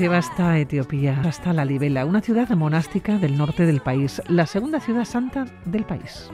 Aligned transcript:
Lleva 0.00 0.16
hasta 0.16 0.56
Etiopía, 0.56 1.20
hasta 1.26 1.52
La 1.52 1.66
Libela, 1.66 2.06
una 2.06 2.22
ciudad 2.22 2.48
monástica 2.48 3.18
del 3.18 3.36
norte 3.36 3.66
del 3.66 3.82
país, 3.82 4.22
la 4.28 4.46
segunda 4.46 4.80
ciudad 4.80 5.04
santa 5.04 5.44
del 5.66 5.84
país. 5.84 6.30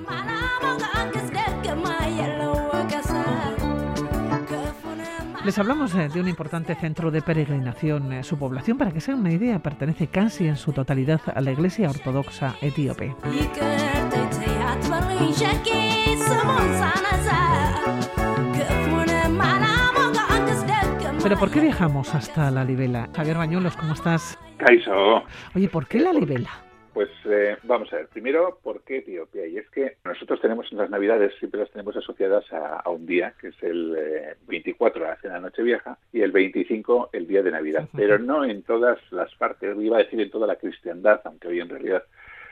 Les 5.45 5.59
hablamos 5.59 5.93
eh, 5.97 6.09
de 6.09 6.21
un 6.21 6.29
importante 6.29 6.77
centro 6.77 7.11
de 7.11 7.23
peregrinación. 7.23 8.13
Eh, 8.13 8.23
su 8.23 8.39
población, 8.39 8.79
para 8.79 8.93
que 8.93 9.01
sea 9.01 9.17
una 9.17 9.33
idea, 9.33 9.59
pertenece 9.59 10.07
casi 10.07 10.47
en 10.47 10.55
su 10.55 10.73
totalidad 10.73 11.21
a 11.35 11.41
la 11.41 11.51
Iglesia 11.51 11.91
Ortodoxa 11.91 12.55
etíope. 12.61 13.17
Pero 21.27 21.41
¿por 21.41 21.51
qué 21.51 21.59
viajamos 21.59 22.15
hasta 22.15 22.53
la 22.53 22.63
Libela? 22.63 23.09
Javier 23.13 23.37
Bañuelos, 23.37 23.77
¿cómo 23.77 23.95
estás? 23.95 24.39
Caiso. 24.59 25.25
Oye, 25.57 25.69
¿por 25.69 25.89
qué 25.89 25.99
la 25.99 26.13
Libela? 26.13 26.51
Pues 26.95 27.09
eh, 27.25 27.57
vamos 27.65 27.93
a 27.93 27.97
ver, 27.97 28.07
primero, 28.07 28.61
¿por 28.63 28.85
qué 28.85 28.99
Etiopía? 28.99 29.45
Y 29.49 29.59
es 29.59 29.69
que 29.71 29.97
nosotros 30.05 30.41
tenemos 30.41 30.71
las 30.71 30.89
Navidades, 30.89 31.35
siempre 31.41 31.59
las 31.59 31.71
tenemos 31.73 31.97
asociadas 31.97 32.45
a, 32.53 32.89
un 32.89 33.07
día, 33.07 33.35
que 33.41 33.49
es 33.49 33.61
el 33.65 34.37
24, 34.47 35.03
eh, 35.05 35.09
la 35.09 35.17
cena 35.17 35.41
Nochevieja, 35.41 35.99
y 36.13 36.21
el 36.21 36.31
25, 36.31 37.11
el 37.13 37.27
día 37.27 37.43
de 37.43 37.51
Navidad. 37.51 37.89
Pero 37.97 38.21
no 38.21 38.45
en 38.45 38.63
todas 38.63 39.01
las 39.11 39.35
partes, 39.35 39.77
iba 39.81 39.97
a 39.97 40.05
decir 40.05 40.21
en 40.21 40.31
toda 40.31 40.47
la 40.47 40.55
cristiandad, 40.55 41.23
aunque 41.25 41.49
hoy 41.49 41.59
en 41.59 41.71
realidad 41.71 42.05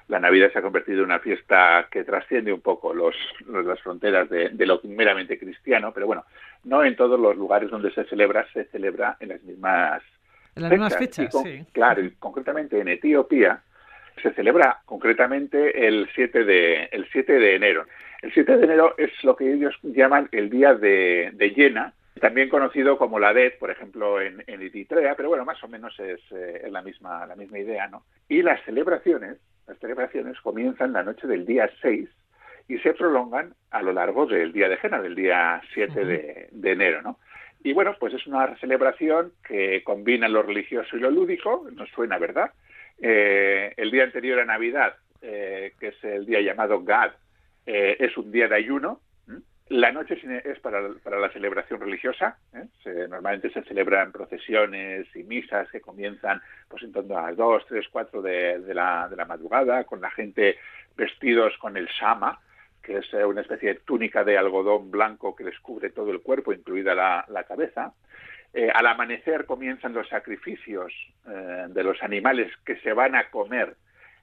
la 0.09 0.21
Navidad 0.21 0.53
se 0.53 0.59
ha 0.59 0.63
convertido 0.63 0.99
en 0.99 1.07
una 1.07 1.19
fiesta 1.19 1.89
que 1.91 2.05
trasciende 2.05 2.53
un 2.53 2.61
poco 2.61 2.93
los, 2.93 3.15
las 3.47 3.81
fronteras 3.81 4.29
de, 4.29 4.67
lo 4.67 4.81
meramente 4.85 5.39
cristiano, 5.39 5.93
pero 5.93 6.07
bueno, 6.07 6.25
no 6.65 6.85
en 6.85 6.97
todos 6.97 7.19
los 7.19 7.37
lugares 7.37 7.71
donde 7.71 7.93
se 7.93 8.05
celebra, 8.05 8.47
se 8.53 8.65
celebra 8.67 9.17
en 9.21 9.31
las 9.31 9.43
mismas 9.43 10.03
en 10.57 10.63
las 10.63 10.71
mismas 10.71 10.97
fechas, 10.97 11.35
sí. 11.43 11.65
Claro, 11.73 12.05
y 12.05 12.11
concretamente 12.13 12.79
en 12.79 12.87
Etiopía, 12.87 13.61
se 14.23 14.33
celebra 14.35 14.81
concretamente 14.85 15.87
el 15.87 16.09
7 16.15 16.45
de, 16.45 16.85
el 16.93 17.09
7 17.11 17.33
de 17.33 17.57
enero. 17.57 17.87
El 18.23 18.33
7 18.33 18.57
de 18.59 18.65
enero 18.65 18.95
es 18.97 19.11
lo 19.25 19.35
que 19.35 19.53
ellos 19.53 19.75
llaman 19.83 20.29
el 20.31 20.51
día 20.51 20.75
de, 20.75 21.31
de 21.35 21.51
llena, 21.51 21.93
también 22.21 22.49
conocido 22.49 22.97
como 22.97 23.19
la 23.19 23.35
DED, 23.35 23.59
por 23.59 23.71
ejemplo, 23.71 24.21
en, 24.21 24.43
en 24.47 24.63
Eritrea, 24.63 25.15
pero 25.17 25.29
bueno, 25.29 25.45
más 25.45 25.63
o 25.65 25.69
menos 25.69 25.99
es, 25.99 26.21
eh, 26.31 26.63
es, 26.65 26.73
la, 26.73 26.81
misma, 26.81 27.27
la 27.27 27.37
misma 27.37 27.59
idea, 27.59 27.89
¿no? 27.89 28.05
Y 28.29 28.43
las 28.43 28.63
celebraciones, 28.65 29.39
las 29.67 29.79
celebraciones 29.79 30.41
comienzan 30.41 30.93
la 30.93 31.03
noche 31.03 31.27
del 31.27 31.47
día 31.47 31.71
6 31.81 32.09
y 32.69 32.79
se 32.79 32.95
prolongan 32.95 33.55
a 33.71 33.83
lo 33.83 33.93
largo 33.93 34.27
del 34.27 34.53
día 34.53 34.69
de 34.69 34.77
Jena, 34.79 35.01
del 35.01 35.15
día 35.15 35.61
7 35.75 36.05
de, 36.05 36.49
de 36.51 36.73
enero, 36.73 37.03
¿no? 37.03 37.19
Y 37.63 37.73
bueno, 37.73 37.97
pues 37.99 38.13
es 38.13 38.27
una 38.27 38.55
celebración 38.59 39.33
que 39.47 39.83
combina 39.85 40.29
lo 40.29 40.43
religioso 40.43 40.97
y 40.97 41.01
lo 41.01 41.11
lúdico, 41.11 41.67
nos 41.73 41.89
suena, 41.91 42.19
¿verdad? 42.19 42.53
Eh, 43.01 43.73
el 43.77 43.91
día 43.91 44.05
anterior 44.05 44.39
a 44.39 44.45
Navidad, 44.45 44.95
eh, 45.23 45.73
que 45.81 45.89
es 45.89 46.05
el 46.05 46.27
día 46.27 46.43
llamado 46.43 46.85
Gad, 46.85 47.13
eh, 47.67 47.97
es 47.99 48.17
un 48.19 48.31
día 48.31 48.49
de 48.49 48.57
ayuno. 48.57 49.01
La 49.69 49.93
noche 49.93 50.21
es 50.45 50.61
para, 50.61 50.83
la 50.83 51.33
celebración 51.33 51.81
religiosa. 51.81 52.37
normalmente 52.85 53.51
se 53.51 53.63
celebran 53.63 54.13
procesiones 54.13 55.07
y 55.17 55.23
misas 55.23 55.71
que 55.71 55.81
comienzan 55.81 56.43
pues, 56.69 56.83
en 56.83 56.93
torno 56.93 57.17
a 57.17 57.29
las 57.29 57.37
2, 57.37 57.65
3, 57.69 57.89
4 57.91 58.23
de, 58.23 58.75
la, 58.75 59.25
madrugada, 59.27 59.85
con 59.85 60.03
la 60.03 60.11
gente 60.11 60.59
vestidos 60.97 61.57
con 61.59 61.79
el 61.79 61.89
sama, 61.89 62.41
que 62.83 62.99
es 62.99 63.11
una 63.15 63.41
especie 63.41 63.71
de 63.71 63.81
túnica 63.81 64.23
de 64.23 64.37
algodón 64.37 64.91
blanco 64.91 65.35
que 65.35 65.45
les 65.45 65.59
cubre 65.61 65.89
todo 65.89 66.11
el 66.11 66.21
cuerpo, 66.21 66.53
incluida 66.53 66.95
la, 66.95 67.45
cabeza. 67.45 67.95
Eh, 68.53 68.71
al 68.73 68.87
amanecer 68.87 69.47
comienzan 69.47 69.95
los 69.95 70.09
sacrificios 70.09 70.93
eh, 71.27 71.67
de 71.69 71.83
los 71.83 72.01
animales 72.03 72.53
que 72.65 72.77
se 72.77 72.93
van 72.93 73.17
a 73.17 73.31
comer 73.31 73.75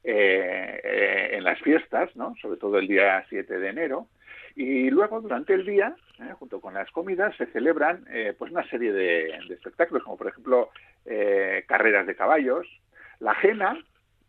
eh, 0.04 1.32
en 1.34 1.44
las 1.44 1.60
fiestas, 1.60 2.16
¿no? 2.16 2.36
sobre 2.42 2.58
todo 2.58 2.78
el 2.78 2.88
día 2.88 3.26
7 3.28 3.60
de 3.60 3.70
enero. 3.70 4.08
Y 4.56 4.90
luego, 4.90 5.22
durante 5.22 5.54
el 5.54 5.66
día, 5.66 5.96
junto 6.40 6.60
con 6.60 6.74
las 6.74 6.90
comidas, 6.92 7.36
se 7.38 7.46
celebran 7.48 8.06
pues 8.38 8.52
una 8.52 8.68
serie 8.70 8.92
de, 8.92 9.30
espectáculos, 9.50 10.04
como 10.04 10.18
por 10.18 10.28
ejemplo 10.28 10.70
carreras 11.68 12.06
de 12.06 12.16
caballos, 12.16 12.68
la 13.20 13.34
jena, 13.36 13.78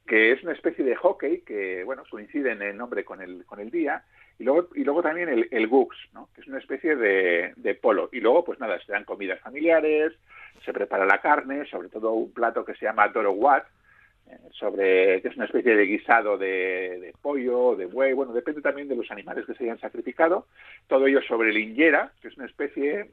que 0.06 0.32
es 0.32 0.43
una 0.43 0.53
especie 0.53 0.84
de 0.84 0.97
hockey 0.97 1.41
que 1.41 1.84
bueno 1.84 2.03
coincide 2.11 2.53
en 2.53 2.62
el 2.62 2.77
nombre 2.77 3.05
con 3.05 3.21
el, 3.21 3.44
con 3.47 3.61
el 3.61 3.71
día, 3.71 4.05
y 4.38 4.44
luego, 4.44 4.69
y 4.75 4.84
luego 4.84 5.03
también 5.03 5.28
el, 5.28 5.49
el 5.50 5.66
Gux, 5.69 5.97
que 6.34 6.41
es 6.41 6.47
una 6.49 6.59
especie 6.59 6.97
de, 6.97 7.53
de, 7.56 7.75
polo. 7.75 8.09
Y 8.12 8.21
luego, 8.21 8.44
pues 8.44 8.59
nada, 8.59 8.78
se 8.81 8.93
dan 8.93 9.05
comidas 9.05 9.41
familiares, 9.41 10.12
se 10.65 10.72
prepara 10.72 11.06
la 11.06 11.21
carne, 11.21 11.65
sobre 11.66 11.88
todo 11.88 12.12
un 12.12 12.32
plato 12.32 12.65
que 12.65 12.75
se 12.75 12.87
llama 12.87 13.09
Dorowat, 13.09 13.65
eh, 13.65 13.71
sobre, 14.53 15.20
que 15.22 15.28
es 15.28 15.37
una 15.37 15.47
especie 15.47 15.76
de 15.76 15.87
guisado 15.87 16.38
de, 16.38 16.98
de, 17.00 17.15
pollo, 17.20 17.76
de 17.76 17.87
buey, 17.87 18.12
bueno, 18.12 18.32
depende 18.32 18.60
también 18.60 18.88
de 18.88 18.97
los 18.97 19.10
animales 19.10 19.47
que 19.47 19.54
se 19.54 19.65
hayan 19.65 19.81
sacrificado. 19.81 20.47
Todo 20.88 21.06
ello 21.06 21.20
sobre 21.22 21.50
el 21.50 21.59
injera, 21.59 22.12
que 22.20 22.28
es 22.28 22.37
una 22.37 22.47
especie, 22.47 23.10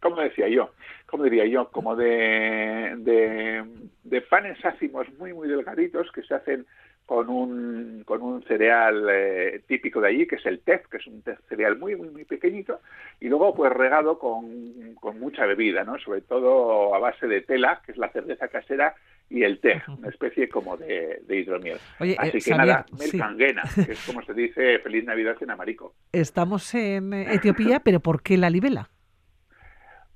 ¿cómo 0.00 0.16
decía 0.20 0.48
yo? 0.48 0.70
¿Cómo 1.06 1.24
diría 1.24 1.46
yo? 1.46 1.70
Como 1.70 1.96
de, 1.96 2.94
de, 2.98 3.64
de 4.04 4.20
panes 4.22 4.64
ácimos 4.64 5.06
muy, 5.18 5.32
muy 5.32 5.48
delgaditos 5.48 6.10
que 6.12 6.22
se 6.22 6.34
hacen 6.34 6.66
con 7.10 7.28
un, 7.28 8.04
con 8.04 8.22
un 8.22 8.40
cereal 8.44 9.04
eh, 9.10 9.62
típico 9.66 10.00
de 10.00 10.06
allí, 10.06 10.28
que 10.28 10.36
es 10.36 10.46
el 10.46 10.60
tef, 10.60 10.86
que 10.86 10.98
es 10.98 11.06
un 11.08 11.24
cereal 11.48 11.76
muy, 11.76 11.96
muy, 11.96 12.08
muy 12.08 12.24
pequeñito, 12.24 12.82
y 13.18 13.28
luego 13.28 13.52
pues 13.52 13.72
regado 13.72 14.16
con, 14.16 14.94
con, 14.94 15.18
mucha 15.18 15.44
bebida, 15.44 15.82
¿no? 15.82 15.98
Sobre 15.98 16.20
todo 16.20 16.94
a 16.94 17.00
base 17.00 17.26
de 17.26 17.40
tela, 17.40 17.82
que 17.84 17.90
es 17.90 17.98
la 17.98 18.12
cerveza 18.12 18.46
casera, 18.46 18.94
y 19.30 19.44
el 19.44 19.60
té, 19.60 19.80
una 19.86 20.08
especie 20.08 20.48
como 20.48 20.76
de, 20.76 21.22
de 21.22 21.36
hidromiel. 21.36 21.78
Oye, 22.00 22.16
Así 22.18 22.38
eh, 22.38 22.40
que 22.44 22.50
nada, 22.50 22.84
mercanguena, 22.98 23.62
que 23.74 23.92
es 23.92 24.04
como 24.04 24.22
se 24.22 24.34
dice 24.34 24.80
Feliz 24.80 25.04
Navidad 25.04 25.36
en 25.40 25.52
amarico. 25.52 25.94
Estamos 26.12 26.74
en 26.74 27.12
Etiopía, 27.14 27.80
pero 27.80 28.00
¿por 28.00 28.22
qué 28.22 28.36
la 28.36 28.50
libela? 28.50 28.90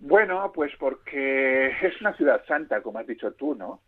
Bueno, 0.00 0.50
pues 0.52 0.72
porque 0.78 1.68
es 1.68 2.00
una 2.00 2.12
ciudad 2.14 2.44
santa, 2.46 2.82
como 2.82 2.98
has 2.98 3.06
dicho 3.06 3.32
tú, 3.32 3.54
¿no? 3.54 3.80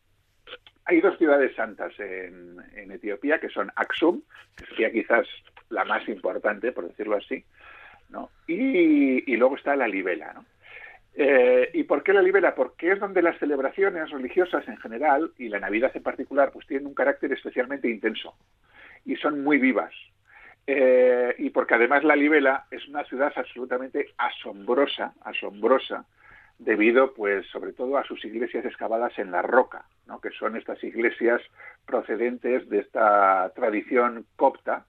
Hay 0.85 1.01
dos 1.01 1.19
ciudades 1.19 1.55
santas 1.57 1.93
en, 1.99 2.57
Etiopía, 2.93 3.41
que 3.41 3.49
son 3.49 3.73
Aksum, 3.75 4.23
que 4.57 4.65
sería 4.67 4.93
quizás 4.93 5.27
la 5.69 5.85
más 5.85 6.09
importante, 6.09 6.71
por 6.71 6.87
decirlo 6.87 7.17
así, 7.17 7.45
¿no? 8.09 8.31
y, 8.47 9.37
luego 9.37 9.57
está 9.57 9.75
la 9.75 9.89
Libela. 9.89 10.33
¿no? 10.33 10.45
Eh, 11.19 11.71
¿Y 11.73 11.85
por 11.85 12.03
qué 12.03 12.13
la 12.13 12.21
Libela? 12.21 12.55
Porque 12.55 12.93
es 12.93 13.01
donde 13.01 13.23
las 13.23 13.39
celebraciones 13.39 14.11
religiosas 14.11 14.69
en 14.69 14.77
general, 14.77 15.33
y 15.39 15.49
la 15.49 15.59
Navidad 15.59 15.91
en 15.95 16.03
particular, 16.03 16.51
pues 16.53 16.67
tienen 16.67 16.87
un 16.87 16.95
carácter 16.95 17.33
especialmente 17.33 17.89
intenso 17.89 18.35
y 19.07 19.17
son 19.17 19.43
muy 19.43 19.59
vivas. 19.59 19.95
Eh, 20.67 21.35
y 21.39 21.51
porque 21.51 21.75
además 21.75 22.05
la 22.05 22.17
Libela 22.17 22.67
es 22.71 22.87
una 22.89 23.05
ciudad 23.05 23.33
absolutamente 23.35 24.11
asombrosa, 24.19 25.15
asombrosa, 25.23 26.05
debido 26.59 27.15
pues 27.15 27.47
sobre 27.47 27.73
todo 27.73 27.97
a 27.97 28.05
sus 28.05 28.25
iglesias 28.25 28.65
excavadas 28.65 29.19
en 29.19 29.31
la 29.31 29.43
roca, 29.43 29.85
¿no? 30.07 30.21
que 30.21 30.31
son 30.31 30.57
estas 30.57 30.83
iglesias 30.83 31.41
procedentes 31.87 32.69
de 32.69 32.81
esta 32.81 33.53
tradición 33.55 34.27
copta 34.37 34.85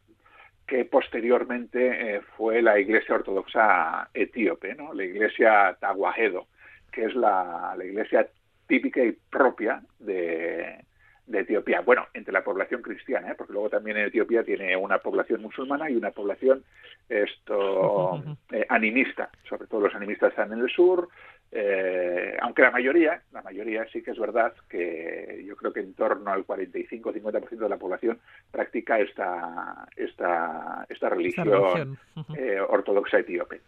que 0.67 0.83
posteriormente 0.83 2.17
eh, 2.17 2.21
fue 2.35 2.61
la 2.61 2.77
iglesia 2.77 3.15
ortodoxa 3.15 4.09
etíope, 4.13 4.75
¿no? 4.75 4.93
la 4.93 5.05
iglesia 5.05 5.77
Tawahedo, 5.79 6.47
que 6.91 7.05
es 7.05 7.15
la, 7.15 7.73
la 7.77 7.85
iglesia 7.85 8.27
típica 8.67 9.01
y 9.01 9.13
propia 9.13 9.81
de, 9.97 10.83
de 11.25 11.39
Etiopía. 11.39 11.79
Bueno, 11.81 12.07
entre 12.13 12.33
la 12.33 12.43
población 12.43 12.81
cristiana, 12.81 13.31
¿eh? 13.31 13.35
porque 13.37 13.53
luego 13.53 13.69
también 13.69 13.97
en 13.97 14.07
Etiopía 14.07 14.43
tiene 14.43 14.75
una 14.75 14.97
población 14.99 15.41
musulmana 15.41 15.89
y 15.89 15.95
una 15.95 16.11
población 16.11 16.63
esto 17.07 18.21
eh, 18.51 18.65
animista, 18.67 19.29
sobre 19.47 19.67
todo 19.67 19.81
los 19.81 19.95
animistas 19.95 20.31
están 20.31 20.51
en 20.51 20.59
el 20.59 20.69
sur, 20.69 21.07
eh, 21.51 22.37
aunque 22.41 22.61
la 22.61 22.71
mayoría, 22.71 23.21
la 23.31 23.41
mayoría 23.41 23.85
sí 23.91 24.01
que 24.01 24.11
es 24.11 24.19
verdad 24.19 24.53
que 24.69 25.43
yo 25.47 25.55
creo 25.55 25.71
que 25.71 25.79
en 25.79 25.93
torno 25.93 26.31
al 26.31 26.45
45-50% 26.45 27.57
de 27.57 27.69
la 27.69 27.77
población 27.77 28.19
practica 28.51 28.99
esta, 28.99 29.87
esta, 29.95 30.85
esta 30.89 31.09
religión, 31.09 31.97
eh, 32.37 32.59
ortodoxa 32.59 33.19
etíope. 33.19 33.61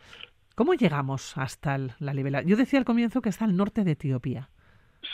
¿Cómo 0.55 0.73
llegamos 0.73 1.37
hasta 1.37 1.77
la 1.99 2.13
Libela? 2.13 2.41
Yo 2.41 2.57
decía 2.57 2.79
al 2.79 2.85
comienzo 2.85 3.21
que 3.21 3.29
está 3.29 3.45
al 3.45 3.55
norte 3.55 3.85
de 3.85 3.91
Etiopía. 3.91 4.49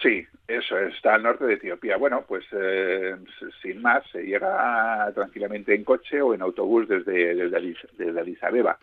Sí, 0.01 0.25
eso 0.47 0.79
está 0.79 1.13
al 1.13 1.21
norte 1.21 1.45
de 1.45 1.53
Etiopía. 1.53 1.97
Bueno, 1.97 2.25
pues 2.27 2.43
eh, 2.51 3.15
sin 3.61 3.79
más, 3.79 4.03
se 4.11 4.23
llega 4.23 5.11
tranquilamente 5.13 5.75
en 5.75 5.83
coche 5.83 6.19
o 6.19 6.33
en 6.33 6.41
autobús 6.41 6.87
desde, 6.87 7.35
desde, 7.35 7.75
desde 7.95 8.19
Addis 8.19 8.43
Abeba. 8.43 8.79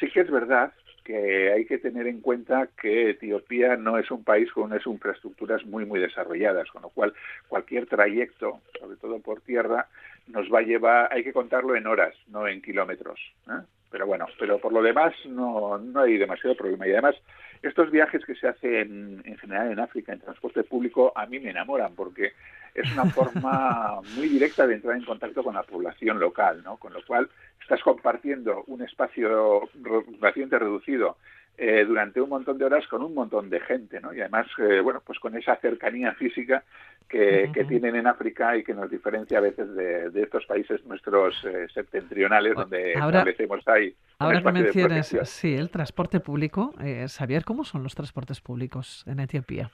Sí 0.00 0.08
que 0.08 0.20
es 0.20 0.30
verdad 0.30 0.72
que 1.06 1.52
hay 1.52 1.64
que 1.66 1.78
tener 1.78 2.08
en 2.08 2.20
cuenta 2.20 2.68
que 2.80 3.10
Etiopía 3.10 3.76
no 3.76 3.96
es 3.96 4.10
un 4.10 4.24
país 4.24 4.50
con 4.50 4.64
unas 4.64 4.84
infraestructuras 4.84 5.64
muy 5.64 5.86
muy 5.86 6.00
desarrolladas, 6.00 6.68
con 6.72 6.82
lo 6.82 6.88
cual 6.88 7.14
cualquier 7.46 7.86
trayecto, 7.86 8.60
sobre 8.80 8.96
todo 8.96 9.20
por 9.20 9.40
tierra, 9.42 9.86
nos 10.26 10.52
va 10.52 10.58
a 10.58 10.62
llevar, 10.62 11.08
hay 11.12 11.22
que 11.22 11.32
contarlo 11.32 11.76
en 11.76 11.86
horas, 11.86 12.14
no 12.28 12.48
en 12.48 12.60
kilómetros. 12.60 13.20
¿eh? 13.48 13.62
Pero 13.88 14.06
bueno, 14.06 14.26
pero 14.36 14.58
por 14.58 14.72
lo 14.72 14.82
demás 14.82 15.14
no, 15.26 15.78
no 15.78 16.00
hay 16.00 16.18
demasiado 16.18 16.56
problema. 16.56 16.88
Y 16.88 16.92
además, 16.92 17.14
estos 17.62 17.92
viajes 17.92 18.24
que 18.24 18.34
se 18.34 18.48
hacen 18.48 19.22
en 19.24 19.38
general 19.38 19.70
en 19.70 19.78
África 19.78 20.12
en 20.12 20.20
transporte 20.20 20.64
público 20.64 21.12
a 21.14 21.26
mí 21.26 21.38
me 21.38 21.50
enamoran 21.50 21.94
porque 21.94 22.32
es 22.76 22.92
una 22.92 23.06
forma 23.06 24.00
muy 24.16 24.28
directa 24.28 24.66
de 24.66 24.74
entrar 24.74 24.96
en 24.96 25.04
contacto 25.04 25.42
con 25.42 25.54
la 25.54 25.62
población 25.62 26.18
local, 26.18 26.62
¿no? 26.64 26.76
Con 26.76 26.92
lo 26.92 27.04
cual 27.04 27.28
estás 27.60 27.82
compartiendo 27.82 28.64
un 28.66 28.82
espacio 28.82 29.68
relativamente 29.82 30.58
reducido 30.58 31.16
eh, 31.58 31.84
durante 31.86 32.20
un 32.20 32.28
montón 32.28 32.58
de 32.58 32.66
horas 32.66 32.86
con 32.86 33.02
un 33.02 33.14
montón 33.14 33.48
de 33.48 33.60
gente, 33.60 34.00
¿no? 34.00 34.12
Y 34.12 34.20
además, 34.20 34.46
eh, 34.58 34.80
bueno, 34.80 35.02
pues 35.04 35.18
con 35.18 35.36
esa 35.36 35.56
cercanía 35.56 36.12
física 36.14 36.62
que, 37.08 37.64
tienen 37.68 37.96
en 37.96 38.06
África 38.06 38.56
y 38.56 38.64
que 38.64 38.74
nos 38.74 38.90
diferencia 38.90 39.38
a 39.38 39.40
veces 39.40 39.74
de, 39.74 40.10
estos 40.22 40.44
países 40.46 40.84
nuestros 40.86 41.34
eh, 41.44 41.66
septentrionales 41.72 42.54
donde 42.54 42.94
ahora, 42.94 43.20
establecemos 43.20 43.66
ahí. 43.68 43.94
Ahora 44.18 44.42
que 44.42 44.52
mencionas, 44.52 45.14
sí, 45.24 45.54
el 45.54 45.70
transporte 45.70 46.20
público, 46.20 46.74
eh, 46.80 47.06
Xavier, 47.08 47.44
¿cómo 47.44 47.64
son 47.64 47.82
los 47.82 47.94
transportes 47.94 48.40
públicos 48.40 49.04
en 49.06 49.20
Etiopía? 49.20 49.70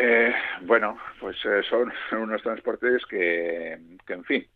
Eh, 0.00 0.32
bueno, 0.62 0.96
pues 1.18 1.36
eh, 1.44 1.60
son, 1.68 1.92
unos 2.22 2.40
transportes 2.40 3.04
que, 3.06 3.76
que 4.06 4.12
en 4.12 4.24
fin, 4.24 4.46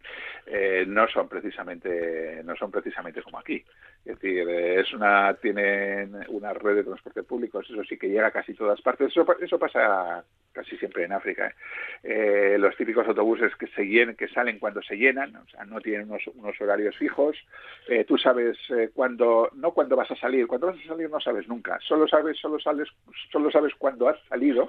eh, 0.46 0.84
no 0.86 1.08
son 1.08 1.28
precisamente 1.28 2.42
no 2.44 2.54
son 2.54 2.70
precisamente 2.70 3.22
como 3.22 3.40
aquí. 3.40 3.64
Es 4.04 4.20
decir, 4.20 4.48
es 4.48 4.92
una 4.92 5.34
tienen 5.34 6.14
una 6.28 6.52
red 6.52 6.76
de 6.76 6.84
transporte 6.84 7.24
público, 7.24 7.60
eso 7.60 7.82
sí 7.82 7.98
que 7.98 8.08
llega 8.08 8.28
a 8.28 8.30
casi 8.30 8.54
todas 8.54 8.80
partes. 8.82 9.08
Eso, 9.08 9.26
eso 9.40 9.58
pasa 9.58 10.24
casi 10.52 10.76
siempre 10.76 11.04
en 11.04 11.12
África. 11.12 11.54
los 12.58 12.76
típicos 12.76 13.06
autobuses 13.06 13.54
que 13.56 13.66
se 13.68 13.84
llenen, 13.84 14.16
que 14.16 14.28
salen 14.28 14.58
cuando 14.58 14.82
se 14.82 14.96
llenan, 14.96 15.34
o 15.36 15.46
sea, 15.46 15.64
no 15.64 15.80
tienen 15.80 16.10
unos, 16.10 16.26
unos 16.34 16.60
horarios 16.60 16.96
fijos. 16.96 17.36
tú 18.06 18.18
sabes 18.18 18.56
cuándo, 18.94 19.50
no 19.54 19.72
cuándo 19.72 19.96
vas 19.96 20.10
a 20.10 20.16
salir, 20.16 20.46
cuando 20.46 20.68
vas 20.68 20.76
a 20.84 20.88
salir 20.88 21.10
no 21.10 21.20
sabes 21.20 21.48
nunca. 21.48 21.78
Solo 21.80 22.06
sabes, 22.06 22.38
solo 22.38 22.58
sales, 22.60 22.88
solo 23.30 23.50
sabes 23.50 23.74
cuándo 23.76 24.08
has 24.08 24.18
salido 24.28 24.68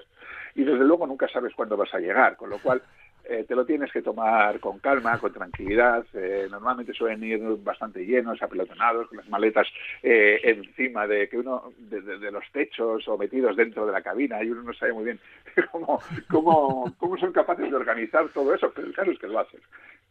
y 0.56 0.64
desde 0.64 0.86
luego 0.86 1.08
nunca 1.08 1.28
sabes 1.28 1.54
cuándo 1.56 1.78
vas 1.78 1.94
a 1.94 2.00
llegar, 2.00 2.36
con 2.38 2.50
lo 2.50 2.60
cual 2.60 2.82
eh, 3.26 3.46
te 3.48 3.56
lo 3.56 3.66
tienes 3.66 3.92
que 3.92 4.02
tomar 4.02 4.60
con 4.60 4.80
calma, 4.80 5.18
con 5.18 5.32
tranquilidad. 5.32 6.06
Eh, 6.14 6.48
normalmente 6.52 6.94
suelen 6.94 7.24
ir 7.24 7.40
bastante 7.64 8.06
llenos, 8.06 8.42
apelotonados, 8.42 9.08
con 9.08 9.18
las 9.18 9.30
maletas 9.30 9.68
eh, 10.02 10.42
encima 10.44 11.08
de 11.08 11.30
que 11.30 11.38
uno 11.38 11.72
de, 11.78 12.32
los 12.32 12.44
techos 12.52 13.08
o 13.08 13.18
metidos 13.18 13.56
dentro 13.56 13.86
de 13.86 13.94
la 13.94 14.02
cabina 14.02 14.44
y 14.44 14.50
uno 14.50 14.64
no 14.64 14.74
sabe 14.74 14.94
muy 14.94 15.06
bien 15.06 15.20
cómo, 15.72 16.02
cómo, 16.30 16.94
cómo 16.98 17.18
son 17.18 17.32
capaces 17.32 17.70
de 17.70 17.76
organizar 17.76 18.28
todo 18.30 18.54
eso, 18.54 18.72
pero 18.76 18.88
el 18.88 18.94
caso 18.94 19.12
es 19.12 19.20
que 19.20 19.28
lo 19.28 19.40
hacen. 19.40 19.62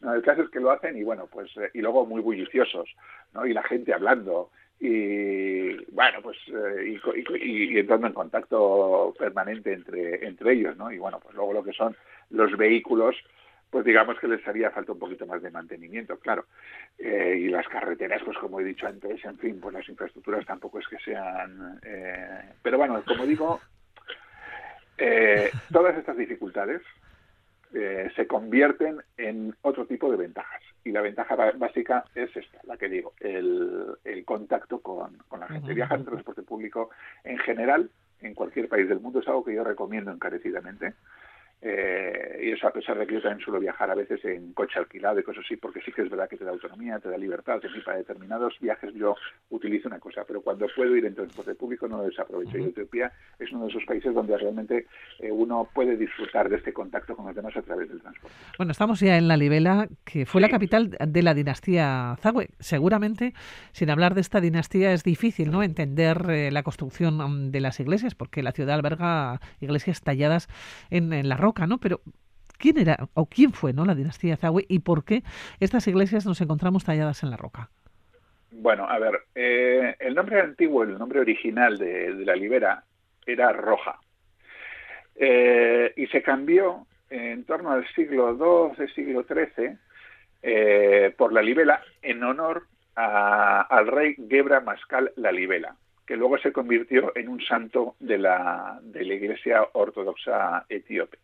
el 0.01 0.21
caso 0.23 0.41
es 0.41 0.49
que 0.49 0.59
lo 0.59 0.71
hacen 0.71 0.97
y 0.97 1.03
bueno, 1.03 1.27
pues 1.31 1.51
y 1.73 1.81
luego 1.81 2.05
muy 2.05 2.21
bulliciosos, 2.21 2.89
¿no? 3.33 3.45
Y 3.45 3.53
la 3.53 3.63
gente 3.63 3.93
hablando 3.93 4.49
y 4.85 5.77
bueno 5.93 6.21
pues 6.21 6.37
eh, 6.49 6.99
y, 7.41 7.77
entrando 7.79 8.07
en 8.07 8.13
contacto 8.13 9.13
permanente 9.17 9.71
entre 9.71 10.27
entre 10.27 10.51
ellos 10.51 10.75
no 10.75 10.91
y 10.91 10.97
bueno 10.97 11.21
pues 11.21 11.33
luego 11.35 11.53
lo 11.53 11.63
que 11.63 11.71
son 11.71 11.95
los 12.31 12.57
vehículos 12.57 13.15
pues 13.69 13.85
digamos 13.85 14.19
que 14.19 14.27
les 14.27 14.45
haría 14.45 14.71
falta 14.71 14.91
un 14.91 14.99
poquito 14.99 15.25
más 15.25 15.41
de 15.41 15.51
mantenimiento 15.51 16.19
claro. 16.19 16.47
Eh, 16.99 17.37
y 17.39 17.47
las 17.47 17.65
carreteras 17.69 18.21
pues 18.25 18.37
como 18.39 18.59
he 18.59 18.65
dicho 18.65 18.85
antes 18.85 19.23
en 19.23 19.37
fin 19.37 19.61
pues 19.61 19.73
las 19.73 19.87
infraestructuras 19.87 20.45
tampoco 20.45 20.79
es 20.79 20.87
que 20.89 20.97
sean 20.97 21.79
eh, 21.85 22.41
pero 22.61 22.77
bueno 22.77 23.01
como 23.07 23.25
digo 23.25 23.61
todas 25.71 25.97
estas 25.97 26.17
dificultades 26.17 26.81
se 27.71 28.27
convierten 28.27 29.01
en 29.17 29.55
otro 29.61 29.85
tipo 29.85 30.11
de 30.11 30.17
ventajas 30.17 30.61
y 30.83 30.91
la 30.91 31.01
ventaja 31.01 31.35
básica 31.35 32.05
es 32.13 32.35
esta, 32.35 32.59
la 32.63 32.77
que 32.77 32.89
digo, 32.89 33.13
el, 33.19 33.97
contacto 34.25 34.79
con, 34.79 35.17
la 35.39 35.47
gente. 35.47 35.73
Viajar 35.73 35.99
en 35.99 36.05
transporte 36.05 36.41
público 36.41 36.89
en 37.23 37.37
general, 37.39 37.89
en 38.21 38.33
cualquier 38.33 38.67
país 38.67 38.87
del 38.89 38.99
mundo, 38.99 39.19
es 39.19 39.27
algo 39.27 39.43
que 39.43 39.53
yo 39.53 39.63
recomiendo 39.63 40.11
encarecidamente. 40.11 40.93
Eh, 41.65 42.41
y 42.43 42.51
eso 42.51 42.67
a 42.67 42.73
pesar 42.73 42.99
de 42.99 43.07
que 43.07 43.13
yo 43.13 43.21
también 43.21 43.39
suelo 43.39 43.57
viajar 43.57 43.89
a 43.89 43.95
veces 43.95 44.23
en 44.25 44.51
coche 44.51 44.79
alquilado 44.79 45.17
y 45.17 45.23
cosas 45.23 45.45
así, 45.45 45.55
porque 45.55 45.79
sí 45.79 45.93
que 45.93 46.01
es 46.01 46.09
verdad 46.09 46.27
que 46.27 46.35
te 46.35 46.43
da 46.43 46.51
autonomía, 46.51 46.99
te 46.99 47.07
da 47.07 47.17
libertad, 47.17 47.61
y 47.63 47.79
para 47.81 47.97
determinados 47.97 48.53
viajes 48.59 48.93
yo 48.93 49.15
utilizo 49.49 49.87
una 49.87 49.99
cosa, 49.99 50.25
pero 50.27 50.41
cuando 50.41 50.67
puedo 50.75 50.93
ir 50.97 51.05
en 51.05 51.15
transporte 51.15 51.55
público 51.55 51.87
no 51.87 51.99
lo 51.99 52.03
desaprovecho. 52.03 52.57
Y 52.57 52.65
Etiopía 52.65 53.13
es 53.39 53.49
uno 53.53 53.63
de 53.63 53.69
esos 53.69 53.85
países 53.85 54.13
donde 54.13 54.37
realmente 54.37 54.87
eh, 55.19 55.31
uno 55.31 55.69
puede 55.73 55.95
disfrutar 55.95 56.49
de 56.49 56.57
este 56.57 56.73
contacto 56.73 57.15
con 57.15 57.27
los 57.27 57.35
demás 57.35 57.55
a 57.55 57.61
través 57.61 57.87
del 57.87 58.01
transporte. 58.01 58.35
Bueno, 58.57 58.73
estamos 58.73 58.99
ya 58.99 59.17
en 59.17 59.29
la 59.29 59.37
Libela, 59.37 59.87
que 60.03 60.25
fue 60.25 60.41
la 60.41 60.49
capital 60.49 60.89
de 60.89 61.23
la 61.23 61.33
dinastía 61.33 62.17
Zagüe. 62.19 62.49
Seguramente, 62.59 63.33
sin 63.71 63.89
hablar 63.89 64.15
de 64.15 64.21
esta 64.21 64.41
dinastía, 64.41 64.91
es 64.91 65.03
difícil 65.03 65.49
no 65.49 65.63
entender 65.63 66.25
eh, 66.29 66.51
la 66.51 66.63
construcción 66.63 67.17
mm, 67.17 67.51
de 67.51 67.61
las 67.61 67.79
iglesias, 67.79 68.15
porque 68.15 68.43
la 68.43 68.51
ciudad 68.51 68.75
alberga 68.75 69.39
iglesias 69.61 70.01
talladas 70.01 70.49
en, 70.89 71.13
en 71.13 71.29
la 71.29 71.37
roca 71.37 71.52
¿no? 71.67 71.77
Pero 71.79 72.01
¿quién 72.57 72.77
era 72.77 72.97
o 73.13 73.25
quién 73.25 73.53
fue, 73.53 73.73
¿no? 73.73 73.85
La 73.85 73.95
dinastía 73.95 74.37
Zagüe 74.37 74.65
y 74.67 74.79
por 74.79 75.03
qué 75.03 75.23
estas 75.59 75.87
iglesias 75.87 76.25
nos 76.25 76.41
encontramos 76.41 76.83
talladas 76.83 77.23
en 77.23 77.29
la 77.29 77.37
roca. 77.37 77.69
Bueno, 78.51 78.87
a 78.87 78.99
ver, 78.99 79.21
eh, 79.33 79.95
el 79.99 80.13
nombre 80.15 80.39
antiguo, 80.39 80.83
el 80.83 80.97
nombre 80.97 81.19
original 81.19 81.77
de, 81.77 82.13
la 82.25 82.35
Libera 82.35 82.83
era 83.25 83.51
Roja. 83.51 83.99
Eh, 85.15 85.93
y 85.95 86.07
se 86.07 86.21
cambió 86.21 86.85
en 87.09 87.43
torno 87.45 87.71
al 87.71 87.87
siglo 87.93 88.35
XII, 88.75 88.87
siglo 88.93 89.23
XIII, 89.23 89.77
eh, 90.41 91.13
por 91.17 91.33
la 91.33 91.41
Libela 91.41 91.81
en 92.01 92.23
honor 92.23 92.67
al 92.95 93.87
rey 93.87 94.15
Gebra 94.29 94.59
Mascal 94.59 95.11
la 95.15 95.31
Libela 95.31 95.75
que 96.05 96.17
luego 96.17 96.37
se 96.37 96.51
convirtió 96.51 97.11
en 97.15 97.29
un 97.29 97.41
santo 97.41 97.95
de 97.99 98.17
la, 98.17 98.79
de 98.81 99.05
la 99.05 99.13
Iglesia 99.13 99.67
Ortodoxa 99.73 100.65
etíope. 100.69 101.17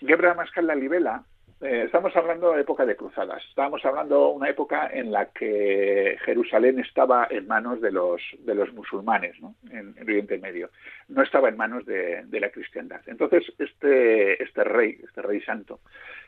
Gebra 0.00 0.34
Mascal 0.34 0.66
la 0.66 0.74
Libela, 0.74 1.22
eh, 1.60 1.82
estamos 1.84 2.16
hablando 2.16 2.54
de 2.54 2.62
época 2.62 2.86
de 2.86 2.96
cruzadas, 2.96 3.42
estamos 3.46 3.84
hablando 3.84 4.28
de 4.28 4.34
una 4.36 4.48
época 4.48 4.88
en 4.90 5.12
la 5.12 5.26
que 5.26 6.16
Jerusalén 6.24 6.78
estaba 6.78 7.28
en 7.30 7.46
manos 7.46 7.82
de 7.82 7.92
los, 7.92 8.22
de 8.38 8.54
los 8.54 8.72
musulmanes, 8.72 9.38
¿no? 9.40 9.54
en, 9.70 9.94
Oriente 10.00 10.38
Medio, 10.38 10.70
no 11.08 11.22
estaba 11.22 11.50
en 11.50 11.58
manos 11.58 11.84
de, 11.84 12.24
la 12.30 12.48
cristiandad. 12.48 13.02
Entonces, 13.06 13.44
este, 13.58 14.42
este 14.42 14.64
rey, 14.64 14.98
este 15.04 15.20
rey 15.20 15.42
santo, 15.42 15.80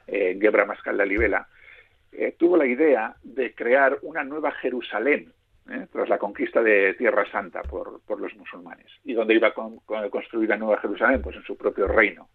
eh, 0.06 0.36
Gebra 0.38 0.66
Mascal 0.66 0.98
la 0.98 1.06
Libela, 1.06 1.48
eh, 2.12 2.34
tuvo 2.38 2.58
la 2.58 2.66
idea 2.66 3.16
de 3.22 3.54
crear 3.54 3.98
una 4.02 4.24
nueva 4.24 4.50
Jerusalén 4.52 5.32
¿eh? 5.70 5.86
tras 5.92 6.08
la 6.08 6.18
conquista 6.18 6.62
de 6.62 6.94
Tierra 6.94 7.30
Santa 7.30 7.62
por, 7.62 8.00
por 8.02 8.20
los 8.20 8.34
musulmanes. 8.36 8.86
¿Y 9.04 9.14
dónde 9.14 9.34
iba 9.34 9.48
a 9.48 10.10
construir 10.10 10.48
la 10.48 10.56
Nueva 10.56 10.80
Jerusalén? 10.80 11.22
Pues 11.22 11.36
en 11.36 11.42
su 11.42 11.56
propio 11.56 11.86
reino. 11.86 12.28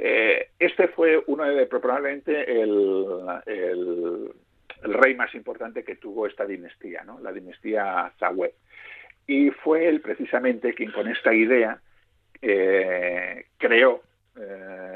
Eh, 0.00 0.50
este 0.58 0.88
fue 0.88 1.20
uno 1.26 1.44
de 1.44 1.66
probablemente 1.66 2.62
el, 2.62 3.20
el, 3.46 4.30
rey 4.82 5.16
más 5.16 5.34
importante 5.34 5.82
que 5.82 5.96
tuvo 5.96 6.28
esta 6.28 6.46
dinastía, 6.46 7.04
la 7.20 7.32
dinastía 7.32 8.12
Zawed. 8.18 8.52
Y 9.26 9.50
fue 9.50 9.88
él 9.88 10.00
precisamente 10.00 10.72
quien 10.72 10.92
con 10.92 11.08
esta 11.08 11.34
idea 11.34 11.80
eh, 12.40 13.46
creó 13.58 14.02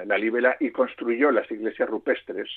la 0.07 0.17
Libela 0.19 0.57
y 0.61 0.71
construyó 0.71 1.33
las 1.33 1.51
iglesias 1.51 1.89
rupestres. 1.89 2.49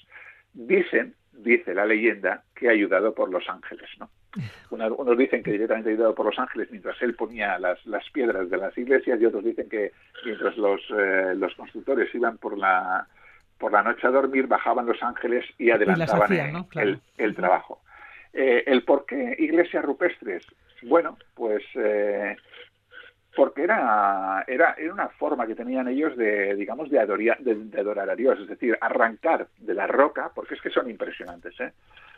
Dicen, 0.53 1.15
dice 1.37 1.73
la 1.73 1.85
leyenda, 1.85 2.43
que 2.55 2.69
ayudado 2.69 3.13
por 3.13 3.29
los 3.29 3.47
ángeles, 3.49 3.89
¿no? 3.99 4.09
unos 4.69 5.17
dicen 5.17 5.43
que 5.43 5.51
directamente 5.51 5.91
ayudado 5.91 6.15
por 6.15 6.25
los 6.25 6.37
ángeles 6.39 6.69
mientras 6.71 7.01
él 7.01 7.15
ponía 7.15 7.57
las, 7.59 7.85
las 7.85 8.09
piedras 8.09 8.49
de 8.49 8.57
las 8.57 8.77
iglesias 8.77 9.19
y 9.19 9.25
otros 9.25 9.43
dicen 9.43 9.69
que 9.69 9.91
mientras 10.25 10.57
los, 10.57 10.81
eh, 10.89 11.33
los 11.35 11.55
constructores 11.55 12.13
iban 12.13 12.37
por 12.37 12.57
la, 12.57 13.07
por 13.57 13.71
la 13.71 13.83
noche 13.83 14.07
a 14.07 14.11
dormir, 14.11 14.47
bajaban 14.47 14.85
los 14.85 15.01
ángeles 15.01 15.45
y 15.57 15.71
adelantaban 15.71 16.65
el, 16.73 16.99
el, 17.17 17.35
trabajo. 17.35 17.81
Eh, 18.33 18.63
¿El 18.67 18.83
por 18.83 19.05
qué 19.05 19.35
iglesias 19.39 19.85
rupestres? 19.85 20.45
Bueno, 20.83 21.17
pues 21.33 21.63
eh, 21.75 22.35
porque 23.35 23.63
era, 23.63 24.43
era, 24.47 24.75
era 24.77 24.93
una 24.93 25.09
forma 25.09 25.45
que 25.45 25.55
tenían 25.55 25.87
ellos 25.87 26.15
de, 26.15 26.55
digamos, 26.55 26.89
de, 26.89 26.97
de, 26.99 27.79
adorar 27.79 28.09
a 28.09 28.15
Dios, 28.15 28.39
es 28.39 28.47
decir, 28.47 28.77
arrancar 28.79 29.47
de 29.57 29.73
la 29.73 29.87
roca, 29.87 30.31
porque 30.33 30.55
es 30.55 30.61
que 30.61 30.69
son 30.69 30.89
impresionantes, 30.89 31.59
¿eh? 31.59 31.71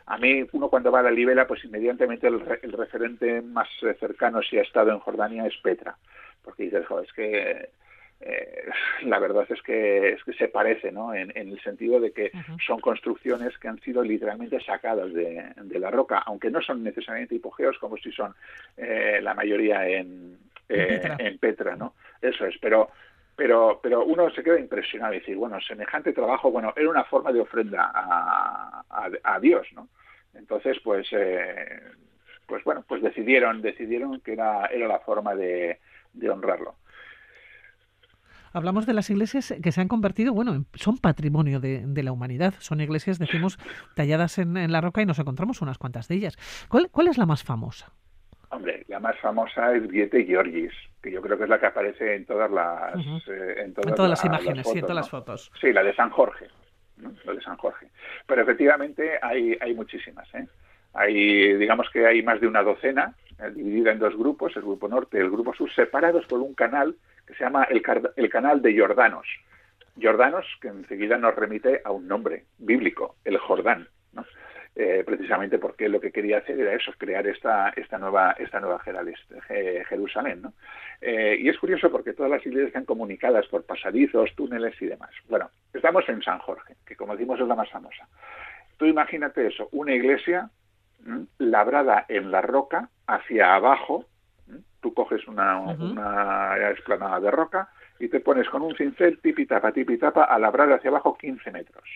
A 0.06 0.16
mí, 0.16 0.42
uno 0.52 0.70
cuando 0.70 0.90
va 0.90 1.00
a 1.00 1.02
la 1.02 1.10
Libela, 1.10 1.46
pues 1.46 1.62
inmediatamente 1.64 2.26
el, 2.28 2.40
referente 2.40 3.42
más 3.42 3.68
cercano 4.00 4.40
si 4.40 4.56
ha 4.58 4.62
estado 4.62 4.90
en 4.90 5.00
Jordania 5.00 5.46
es 5.46 5.54
Petra, 5.58 5.96
porque 6.42 6.62
dices, 6.62 6.86
joder, 6.86 7.04
es 7.04 7.12
que 7.12 7.68
eh, 8.20 8.64
la 9.02 9.18
verdad 9.18 9.46
es 9.50 9.60
que, 9.60 10.08
es 10.14 10.24
que 10.24 10.32
se 10.32 10.48
parece, 10.48 10.90
¿no? 10.90 11.14
En, 11.14 11.30
el 11.36 11.60
sentido 11.60 12.00
de 12.00 12.12
que 12.12 12.32
son 12.66 12.80
construcciones 12.80 13.58
que 13.58 13.68
han 13.68 13.78
sido 13.80 14.02
literalmente 14.02 14.58
sacadas 14.60 15.12
de, 15.12 15.78
la 15.78 15.90
roca, 15.90 16.22
aunque 16.24 16.50
no 16.50 16.62
son 16.62 16.82
necesariamente 16.82 17.34
hipogeos 17.34 17.78
como 17.78 17.98
si 17.98 18.10
son 18.10 18.34
eh, 18.78 19.20
la 19.22 19.34
mayoría 19.34 19.86
en, 19.86 20.38
eh, 20.68 21.00
en 21.18 21.38
Petra, 21.38 21.76
¿no? 21.76 21.94
Eso 22.20 22.46
es, 22.46 22.56
pero 22.60 22.90
pero, 23.38 23.78
pero 23.80 24.04
uno 24.04 24.28
se 24.30 24.42
queda 24.42 24.58
impresionado 24.58 25.14
y 25.14 25.20
decir, 25.20 25.36
bueno, 25.36 25.60
semejante 25.60 26.12
trabajo, 26.12 26.50
bueno, 26.50 26.74
era 26.76 26.90
una 26.90 27.04
forma 27.04 27.30
de 27.30 27.38
ofrenda 27.38 27.88
a, 27.94 28.82
a, 29.22 29.38
Dios, 29.38 29.64
¿no? 29.76 29.88
Entonces, 30.34 30.76
pues, 30.82 31.06
eh, 31.12 31.80
pues 32.46 32.64
bueno, 32.64 32.84
pues 32.88 33.00
decidieron, 33.00 33.62
decidieron 33.62 34.20
que 34.22 34.32
era, 34.32 34.66
era 34.66 34.88
la 34.88 34.98
forma 34.98 35.36
de, 35.36 35.78
de 36.14 36.28
honrarlo. 36.28 36.74
Hablamos 38.52 38.86
de 38.86 38.94
las 38.94 39.08
iglesias 39.08 39.54
que 39.62 39.70
se 39.70 39.80
han 39.80 39.88
convertido, 39.88 40.34
bueno, 40.34 40.64
son 40.74 40.98
patrimonio 40.98 41.60
de, 41.60 41.84
de 41.86 42.02
la 42.02 42.10
humanidad. 42.10 42.54
Son 42.58 42.80
iglesias, 42.80 43.20
decimos, 43.20 43.56
talladas 43.94 44.38
en, 44.38 44.56
en, 44.56 44.72
la 44.72 44.80
roca 44.80 45.00
y 45.00 45.06
nos 45.06 45.20
encontramos 45.20 45.62
unas 45.62 45.78
cuantas 45.78 46.08
de 46.08 46.16
ellas. 46.16 46.36
¿Cuál, 46.68 46.90
cuál 46.90 47.06
es 47.06 47.18
la 47.18 47.26
más 47.26 47.44
famosa? 47.44 47.92
Hombre, 48.50 48.84
la 48.88 48.98
más 48.98 49.18
famosa 49.20 49.74
es 49.74 49.86
Viete 49.88 50.24
Georgis, 50.24 50.72
que 51.02 51.12
yo 51.12 51.20
creo 51.20 51.36
que 51.36 51.44
es 51.44 51.50
la 51.50 51.60
que 51.60 51.66
aparece 51.66 52.14
en 52.14 52.24
todas 52.24 52.50
las, 52.50 52.96
eh, 53.28 53.54
en 53.58 53.74
todas, 53.74 54.08
las 54.08 54.24
imágenes, 54.24 54.66
sí, 54.66 54.78
en 54.78 54.80
todas 54.80 54.96
las 54.96 55.10
fotos. 55.10 55.52
Sí, 55.60 55.72
la 55.72 55.82
de 55.82 55.94
San 55.94 56.08
Jorge, 56.10 56.46
la 56.96 57.32
de 57.32 57.42
San 57.42 57.58
Jorge. 57.58 57.88
Pero 58.26 58.42
efectivamente 58.42 59.18
hay, 59.20 59.56
hay 59.60 59.74
muchísimas. 59.74 60.26
¿eh? 60.34 60.46
Hay, 60.94 61.54
digamos 61.56 61.90
que 61.90 62.06
hay 62.06 62.22
más 62.22 62.40
de 62.40 62.46
una 62.46 62.62
docena, 62.62 63.14
eh, 63.38 63.50
dividida 63.54 63.92
en 63.92 63.98
dos 63.98 64.16
grupos, 64.16 64.56
el 64.56 64.62
grupo 64.62 64.88
norte 64.88 65.18
y 65.18 65.20
el 65.20 65.30
grupo 65.30 65.52
sur, 65.52 65.70
separados 65.74 66.24
por 66.26 66.40
un 66.40 66.54
canal 66.54 66.96
que 67.26 67.34
se 67.34 67.44
llama 67.44 67.64
el, 67.64 67.82
el 68.16 68.30
canal 68.30 68.62
de 68.62 68.78
Jordanos. 68.78 69.26
Jordanos, 70.00 70.46
que 70.62 70.68
enseguida 70.68 71.18
nos 71.18 71.34
remite 71.34 71.82
a 71.84 71.90
un 71.90 72.08
nombre 72.08 72.44
bíblico, 72.58 73.16
el 73.24 73.36
Jordán. 73.36 73.88
Eh, 74.80 75.02
precisamente 75.04 75.58
porque 75.58 75.88
lo 75.88 76.00
que 76.00 76.12
quería 76.12 76.38
hacer 76.38 76.60
era 76.60 76.72
eso, 76.72 76.92
crear 76.96 77.26
esta, 77.26 77.70
esta 77.70 77.98
nueva, 77.98 78.36
esta 78.38 78.60
nueva 78.60 78.78
Jerusalén. 78.78 80.40
¿no? 80.40 80.52
Eh, 81.00 81.36
y 81.40 81.48
es 81.48 81.58
curioso 81.58 81.90
porque 81.90 82.12
todas 82.12 82.30
las 82.30 82.46
iglesias 82.46 82.68
están 82.68 82.84
comunicadas 82.84 83.44
por 83.48 83.64
pasadizos, 83.64 84.32
túneles 84.36 84.80
y 84.80 84.86
demás. 84.86 85.10
Bueno, 85.28 85.50
estamos 85.74 86.08
en 86.08 86.22
San 86.22 86.38
Jorge, 86.38 86.76
que 86.86 86.94
como 86.94 87.14
decimos 87.16 87.40
es 87.40 87.48
la 87.48 87.56
más 87.56 87.68
famosa. 87.70 88.06
Tú 88.76 88.84
imagínate 88.84 89.48
eso, 89.48 89.68
una 89.72 89.92
iglesia 89.92 90.48
labrada 91.38 92.06
en 92.08 92.30
la 92.30 92.40
roca 92.40 92.88
hacia 93.08 93.56
abajo. 93.56 94.04
Tú 94.80 94.94
coges 94.94 95.26
una, 95.26 95.58
una 95.58 96.70
explanada 96.70 97.18
de 97.18 97.32
roca 97.32 97.68
y 97.98 98.06
te 98.06 98.20
pones 98.20 98.48
con 98.48 98.62
un 98.62 98.76
cincel 98.76 99.18
tipitapa, 99.18 99.72
tipitapa 99.72 100.22
a 100.22 100.38
labrar 100.38 100.72
hacia 100.72 100.90
abajo 100.90 101.18
15 101.18 101.50
metros. 101.50 101.88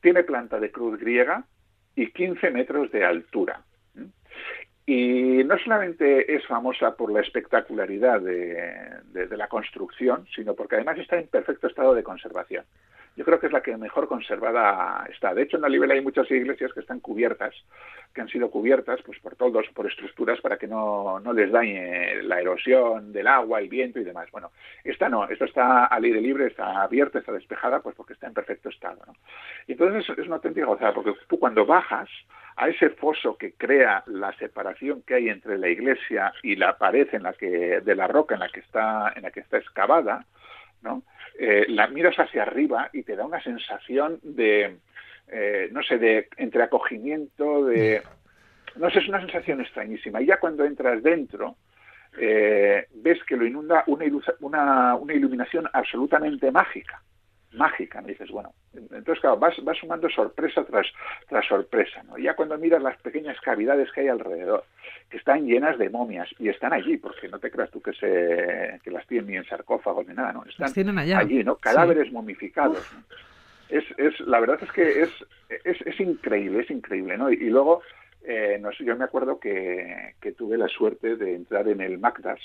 Tiene 0.00 0.24
planta 0.24 0.58
de 0.58 0.72
cruz 0.72 0.98
griega, 0.98 1.44
y 1.96 2.10
15 2.10 2.50
metros 2.50 2.90
de 2.92 3.04
altura. 3.04 3.62
Y 4.86 5.44
no 5.44 5.56
solamente 5.58 6.34
es 6.34 6.44
famosa 6.46 6.96
por 6.96 7.12
la 7.12 7.20
espectacularidad 7.20 8.20
de, 8.20 9.36
la 9.36 9.46
construcción, 9.48 10.26
sino 10.34 10.54
porque 10.54 10.76
además 10.76 10.98
está 10.98 11.16
en 11.18 11.28
perfecto 11.28 11.68
estado 11.68 11.94
de 11.94 12.02
conservación. 12.02 12.64
Yo 13.20 13.26
creo 13.26 13.38
que 13.38 13.48
es 13.48 13.52
la 13.52 13.60
que 13.60 13.76
mejor 13.76 14.08
conservada 14.08 15.06
está. 15.12 15.34
De 15.34 15.42
hecho, 15.42 15.56
en 15.56 15.62
la 15.62 15.68
Libela 15.68 15.92
hay 15.92 16.00
muchas 16.00 16.30
iglesias 16.30 16.72
que 16.72 16.80
están 16.80 17.00
cubiertas, 17.00 17.54
que 18.14 18.22
han 18.22 18.28
sido 18.28 18.50
cubiertas 18.50 18.98
pues, 19.04 19.18
por 19.18 19.36
todos, 19.36 19.66
por 19.74 19.86
estructuras 19.86 20.40
para 20.40 20.56
que 20.56 20.66
no, 20.66 21.20
no 21.20 21.34
les 21.34 21.52
dañe 21.52 22.22
la 22.22 22.40
erosión 22.40 23.12
del 23.12 23.26
agua, 23.26 23.60
el 23.60 23.68
viento 23.68 24.00
y 24.00 24.04
demás. 24.04 24.30
Bueno, 24.32 24.52
esta 24.84 25.10
no, 25.10 25.28
esto 25.28 25.44
está 25.44 25.84
al 25.84 26.02
aire 26.02 26.18
libre, 26.18 26.46
está 26.46 26.80
abierta, 26.80 27.18
está 27.18 27.32
despejada, 27.32 27.80
pues 27.80 27.94
porque 27.94 28.14
está 28.14 28.26
en 28.26 28.32
perfecto 28.32 28.70
estado. 28.70 29.02
¿no? 29.06 29.12
Y 29.66 29.72
entonces 29.72 30.08
es 30.16 30.26
una 30.26 30.36
auténtica 30.36 30.64
gozada, 30.64 30.94
porque 30.94 31.12
tú 31.28 31.38
cuando 31.38 31.66
bajas 31.66 32.08
a 32.56 32.70
ese 32.70 32.88
foso 32.88 33.36
que 33.36 33.52
crea 33.52 34.02
la 34.06 34.32
separación 34.38 35.02
que 35.02 35.16
hay 35.16 35.28
entre 35.28 35.58
la 35.58 35.68
iglesia 35.68 36.32
y 36.42 36.56
la 36.56 36.78
pared 36.78 37.06
en 37.12 37.24
la 37.24 37.34
que, 37.34 37.82
de 37.82 37.94
la 37.94 38.06
roca 38.06 38.32
en 38.32 38.40
la 38.40 38.48
que 38.48 38.60
está, 38.60 39.12
en 39.14 39.24
la 39.24 39.30
que 39.30 39.40
está 39.40 39.58
excavada, 39.58 40.24
¿no? 40.82 41.02
Eh, 41.38 41.66
la 41.68 41.86
miras 41.86 42.18
hacia 42.18 42.42
arriba 42.42 42.90
y 42.92 43.02
te 43.02 43.16
da 43.16 43.24
una 43.24 43.42
sensación 43.42 44.18
de, 44.22 44.78
eh, 45.28 45.68
no 45.72 45.82
sé, 45.82 45.98
de 45.98 46.28
entre 46.36 46.62
acogimiento, 46.62 47.66
de... 47.66 48.02
No 48.76 48.88
sé, 48.90 49.00
es 49.00 49.08
una 49.08 49.20
sensación 49.20 49.60
extrañísima. 49.60 50.22
Y 50.22 50.26
ya 50.26 50.38
cuando 50.38 50.64
entras 50.64 51.02
dentro, 51.02 51.56
eh, 52.18 52.86
ves 52.94 53.22
que 53.24 53.36
lo 53.36 53.44
inunda 53.44 53.82
una, 53.86 54.04
una, 54.40 54.94
una 54.94 55.14
iluminación 55.14 55.68
absolutamente 55.72 56.50
mágica 56.52 57.02
mágica, 57.52 58.00
me 58.00 58.08
dices, 58.08 58.30
bueno, 58.30 58.52
entonces 58.72 59.20
claro, 59.20 59.36
vas, 59.36 59.54
vas 59.64 59.76
sumando 59.78 60.08
sorpresa 60.08 60.64
tras, 60.64 60.86
tras 61.28 61.46
sorpresa, 61.46 62.02
¿no? 62.04 62.16
Ya 62.16 62.34
cuando 62.34 62.56
miras 62.58 62.82
las 62.82 62.96
pequeñas 62.98 63.40
cavidades 63.40 63.90
que 63.92 64.02
hay 64.02 64.08
alrededor, 64.08 64.64
que 65.08 65.16
están 65.16 65.46
llenas 65.46 65.76
de 65.78 65.90
momias, 65.90 66.28
y 66.38 66.48
están 66.48 66.72
allí, 66.72 66.96
porque 66.96 67.28
no 67.28 67.38
te 67.38 67.50
creas 67.50 67.70
tú 67.70 67.80
que 67.80 67.92
se 67.92 68.80
que 68.82 68.90
las 68.90 69.06
tienen 69.06 69.30
ni 69.30 69.36
en 69.36 69.44
sarcófagos 69.44 70.06
ni 70.06 70.14
nada, 70.14 70.32
¿no? 70.32 70.44
Están 70.44 70.98
allí, 70.98 71.42
¿no? 71.42 71.56
Cadáveres 71.56 72.12
momificados. 72.12 72.88
Es, 73.68 73.84
es, 73.98 74.18
la 74.20 74.40
verdad 74.40 74.58
es 74.62 74.72
que 74.72 75.02
es, 75.02 75.10
es, 75.64 75.80
es 75.86 76.00
increíble, 76.00 76.60
es 76.60 76.70
increíble, 76.70 77.16
¿no? 77.16 77.30
Y, 77.30 77.50
luego, 77.50 77.82
eh, 78.24 78.58
no 78.60 78.72
sé, 78.72 78.84
yo 78.84 78.96
me 78.96 79.04
acuerdo 79.04 79.38
que, 79.38 80.14
que 80.20 80.32
tuve 80.32 80.58
la 80.58 80.68
suerte 80.68 81.16
de 81.16 81.34
entrar 81.36 81.68
en 81.68 81.80
el 81.80 81.98
Magdas, 81.98 82.40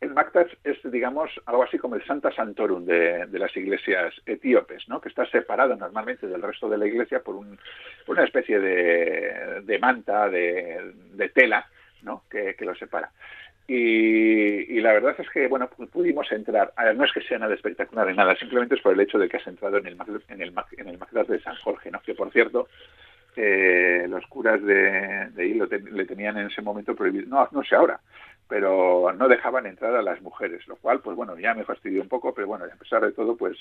el 0.00 0.12
Mactas 0.12 0.48
es, 0.62 0.78
digamos, 0.84 1.30
algo 1.46 1.62
así 1.62 1.78
como 1.78 1.94
el 1.94 2.04
Santa 2.04 2.30
Santorum 2.32 2.84
de, 2.84 3.26
las 3.32 3.56
iglesias 3.56 4.14
etíopes, 4.26 4.88
¿no? 4.88 5.00
que 5.00 5.08
está 5.08 5.24
separado 5.26 5.74
normalmente 5.74 6.26
del 6.26 6.42
resto 6.42 6.68
de 6.68 6.78
la 6.78 6.86
iglesia 6.86 7.20
por, 7.20 7.36
una 7.36 8.24
especie 8.24 8.58
de, 8.60 9.78
manta, 9.80 10.28
de, 10.28 11.30
tela, 11.34 11.66
¿no? 12.02 12.24
que, 12.30 12.54
lo 12.60 12.74
separa. 12.74 13.10
Y, 13.68 14.80
la 14.80 14.92
verdad 14.92 15.16
es 15.18 15.28
que, 15.30 15.48
bueno, 15.48 15.68
pudimos 15.68 16.30
entrar, 16.30 16.72
no 16.94 17.04
es 17.04 17.12
que 17.12 17.22
sea 17.22 17.38
nada 17.38 17.54
espectacular 17.54 18.06
ni 18.06 18.14
nada, 18.14 18.36
simplemente 18.36 18.76
es 18.76 18.82
por 18.82 18.92
el 18.92 19.00
hecho 19.00 19.18
de 19.18 19.28
que 19.28 19.38
has 19.38 19.46
entrado 19.46 19.78
en 19.78 19.86
el, 19.86 19.96
en 20.28 20.42
el, 20.42 20.52
en 20.76 20.88
el 20.88 21.26
de 21.26 21.40
San 21.40 21.56
Jorge, 21.56 21.90
¿no? 21.90 22.00
que 22.00 22.14
por 22.14 22.30
cierto, 22.30 22.68
eh, 23.34 24.06
los 24.08 24.26
curas 24.26 24.62
de, 24.62 25.30
de 25.30 25.42
ahí 25.42 25.54
le 25.54 26.04
tenían 26.04 26.38
en 26.38 26.46
ese 26.46 26.62
momento 26.62 26.94
prohibido, 26.94 27.26
no, 27.28 27.48
no 27.50 27.64
sé 27.64 27.74
ahora, 27.74 27.98
pero 28.48 29.12
no 29.12 29.28
dejaban 29.28 29.66
entrar 29.66 29.94
a 29.94 30.02
las 30.02 30.20
mujeres, 30.22 30.66
lo 30.68 30.76
cual, 30.76 31.00
pues 31.00 31.16
bueno, 31.16 31.38
ya 31.38 31.54
me 31.54 31.64
fastidió 31.64 32.02
un 32.02 32.08
poco, 32.08 32.32
pero 32.32 32.46
bueno, 32.46 32.64
a 32.64 32.76
pesar 32.76 33.02
de 33.02 33.12
todo, 33.12 33.36
pues, 33.36 33.56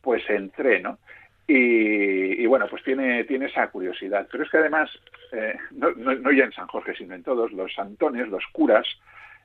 pues 0.00 0.22
entré, 0.30 0.80
¿no? 0.80 0.98
Y, 1.46 2.46
bueno, 2.46 2.68
pues 2.70 2.84
tiene, 2.84 3.24
tiene 3.24 3.46
esa 3.46 3.66
curiosidad. 3.68 4.28
Pero 4.30 4.44
es 4.44 4.50
que 4.50 4.58
además, 4.58 4.88
eh, 5.32 5.56
no, 5.72 5.90
no, 5.90 6.30
ya 6.30 6.44
en 6.44 6.52
San 6.52 6.68
Jorge, 6.68 6.94
sino 6.94 7.12
en 7.16 7.24
todos, 7.24 7.50
los 7.50 7.74
santones, 7.74 8.28
los 8.28 8.44
curas, 8.52 8.86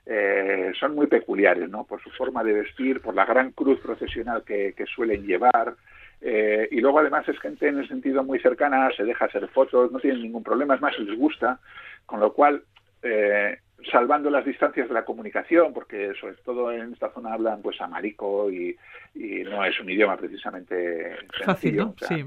eh, 0.06 0.72
son 0.80 0.94
muy 0.94 1.08
peculiares, 1.08 1.68
¿no? 1.68 1.84
Por 1.84 2.04
su 2.04 2.12
forma 2.12 2.44
de 2.44 2.54
vestir, 2.54 3.02
por 3.02 3.16
la 3.16 3.26
gran 3.26 3.52
cruz 3.54 3.80
procesional 3.80 4.44
que, 4.44 4.74
que 4.78 4.86
suelen 4.86 5.26
llevar, 5.26 5.76
eh, 6.22 6.68
y 6.72 6.80
luego 6.80 7.00
además 7.00 7.28
es 7.28 7.40
gente 7.40 7.68
en 7.68 7.80
el 7.80 7.88
sentido 7.88 8.24
muy 8.24 8.40
cercana, 8.40 8.90
se 8.96 9.04
deja 9.04 9.26
hacer 9.26 9.48
fotos, 9.50 9.92
no 9.92 10.00
tienen 10.00 10.22
ningún 10.22 10.44
problema, 10.44 10.76
es 10.76 10.82
más, 10.82 10.98
les 11.00 11.18
gusta, 11.18 11.60
con 12.06 12.20
lo 12.20 12.34
cual 12.34 12.64
eh, 13.06 13.60
salvando 13.92 14.30
las 14.30 14.46
distancias 14.46 14.88
de 14.88 14.94
la 14.94 15.06
comunicación, 15.06 15.74
porque 15.74 16.14
sobre 16.20 16.36
todo 16.38 16.72
en 16.72 16.94
esta 16.94 17.12
zona 17.12 17.34
hablan 17.34 17.62
pues 17.62 17.80
amarico 17.80 18.50
y, 18.52 18.76
y 19.14 19.44
no 19.44 19.64
es 19.64 19.80
un 19.80 19.90
idioma 19.90 20.18
precisamente 20.18 21.16
Fácil, 21.44 21.86
sí. 22.08 22.26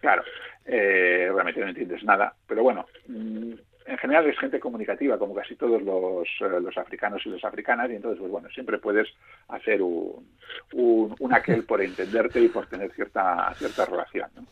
Claro, 0.00 0.22
eh, 0.64 1.28
obviamente 1.32 1.60
no 1.60 1.68
entiendes 1.68 2.02
nada, 2.04 2.34
pero 2.46 2.62
bueno, 2.62 2.86
mm, 3.06 3.52
en 3.86 3.98
general 3.98 4.26
es 4.26 4.38
gente 4.38 4.58
comunicativa, 4.58 5.18
como 5.18 5.34
casi 5.34 5.56
todos 5.56 5.82
los, 5.82 6.26
eh, 6.40 6.60
los 6.60 6.76
africanos 6.78 7.20
y 7.26 7.30
las 7.30 7.44
africanas, 7.44 7.90
y 7.90 7.96
entonces, 7.96 8.18
pues 8.18 8.30
bueno, 8.30 8.48
siempre 8.48 8.78
puedes 8.78 9.08
hacer 9.48 9.82
un, 9.82 10.26
un, 10.72 11.14
un 11.18 11.34
aquel 11.34 11.64
por 11.64 11.82
entenderte 11.82 12.40
y 12.40 12.48
por 12.48 12.66
tener 12.66 12.90
cierta, 12.92 13.52
cierta 13.58 13.84
relación, 13.84 14.30
¿no? 14.36 14.46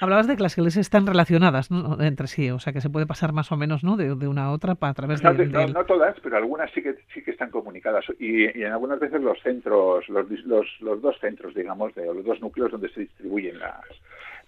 Hablabas 0.00 0.26
de 0.26 0.36
que 0.36 0.42
las 0.42 0.56
iglesias 0.58 0.86
están 0.86 1.06
relacionadas 1.06 1.68
entre 2.00 2.26
sí, 2.26 2.50
o 2.50 2.58
sea 2.58 2.72
que 2.72 2.80
se 2.80 2.90
puede 2.90 3.06
pasar 3.06 3.32
más 3.32 3.50
o 3.50 3.56
menos 3.56 3.82
¿no? 3.82 3.96
de, 3.96 4.12
una 4.26 4.44
a 4.44 4.52
otra 4.52 4.76
a 4.78 4.94
través 4.94 5.22
de, 5.22 5.46
no, 5.46 5.66
no, 5.68 5.84
todas, 5.84 6.14
pero 6.22 6.36
algunas 6.36 6.70
sí 6.72 6.82
que 6.82 6.96
sí 7.14 7.22
que 7.22 7.30
están 7.30 7.50
comunicadas 7.50 8.04
y, 8.18 8.44
en 8.44 8.72
algunas 8.72 9.00
veces 9.00 9.22
los 9.22 9.40
centros, 9.42 10.06
los, 10.08 10.28
los, 10.44 10.66
los 10.80 11.00
dos 11.00 11.16
centros, 11.20 11.54
digamos, 11.54 11.94
de 11.94 12.06
los 12.06 12.24
dos 12.24 12.40
núcleos 12.40 12.70
donde 12.70 12.90
se 12.90 13.00
distribuyen 13.00 13.58
las, 13.58 13.84